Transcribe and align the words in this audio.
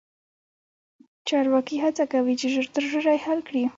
چارواکي 1.27 1.77
هڅه 1.83 2.03
کوي 2.13 2.33
چې 2.39 2.47
ژر 2.53 2.65
تر 2.75 2.83
ژره 2.91 3.11
یې 3.15 3.23
حل 3.25 3.39
کړي. 3.47 3.63